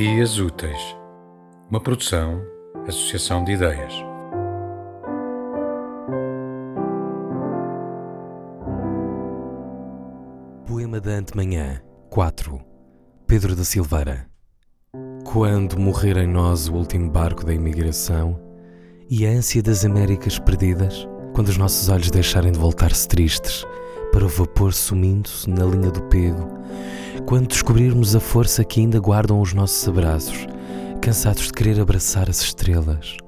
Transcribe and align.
Dias 0.00 0.38
Úteis, 0.38 0.96
uma 1.68 1.80
produção, 1.80 2.40
associação 2.86 3.42
de 3.42 3.50
ideias. 3.50 3.92
Poema 10.64 11.00
da 11.00 11.10
Antemanhã 11.10 11.82
4 12.10 12.60
Pedro 13.26 13.56
da 13.56 13.64
Silveira. 13.64 14.28
Quando 15.24 15.80
morrer 15.80 16.16
em 16.16 16.28
nós 16.28 16.68
o 16.68 16.74
último 16.74 17.10
barco 17.10 17.44
da 17.44 17.52
imigração 17.52 18.40
e 19.10 19.26
a 19.26 19.30
ânsia 19.30 19.64
das 19.64 19.84
Américas 19.84 20.38
perdidas, 20.38 21.08
quando 21.34 21.48
os 21.48 21.56
nossos 21.56 21.88
olhos 21.88 22.08
deixarem 22.08 22.52
de 22.52 22.58
voltar-se 22.60 23.08
tristes 23.08 23.64
para 24.12 24.24
o 24.24 24.28
vapor 24.28 24.72
sumindo-se 24.72 25.50
na 25.50 25.64
linha 25.64 25.90
do 25.90 26.04
pego, 26.04 26.56
quando 27.28 27.48
descobrirmos 27.48 28.16
a 28.16 28.20
força 28.20 28.64
que 28.64 28.80
ainda 28.80 28.98
guardam 28.98 29.38
os 29.38 29.52
nossos 29.52 29.86
abraços, 29.86 30.46
cansados 30.98 31.48
de 31.48 31.52
querer 31.52 31.78
abraçar 31.78 32.26
as 32.26 32.40
estrelas, 32.40 33.18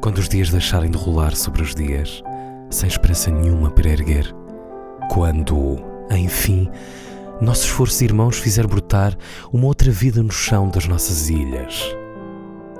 quando 0.00 0.18
os 0.18 0.28
dias 0.28 0.50
deixarem 0.50 0.90
de 0.90 0.98
rolar 0.98 1.36
sobre 1.36 1.62
os 1.62 1.76
dias, 1.76 2.24
sem 2.70 2.88
esperança 2.88 3.30
nenhuma 3.30 3.70
para 3.70 3.88
erguer, 3.88 4.34
quando, 5.12 5.76
enfim, 6.10 6.68
nosso 7.40 7.66
esforço 7.66 8.02
irmãos 8.02 8.36
fizer 8.36 8.66
brotar 8.66 9.16
uma 9.52 9.66
outra 9.66 9.92
vida 9.92 10.20
no 10.20 10.32
chão 10.32 10.68
das 10.68 10.88
nossas 10.88 11.28
ilhas. 11.28 11.94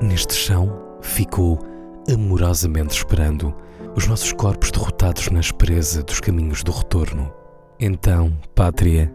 Neste 0.02 0.34
chão 0.34 0.96
ficou 1.00 1.60
amorosamente 2.12 2.96
esperando 2.96 3.54
os 3.94 4.08
nossos 4.08 4.32
corpos 4.32 4.72
derrotados 4.72 5.30
na 5.30 5.38
aspereza 5.38 6.02
dos 6.02 6.18
caminhos 6.18 6.64
do 6.64 6.72
retorno. 6.72 7.32
Então, 7.78 8.32
pátria, 8.52 9.14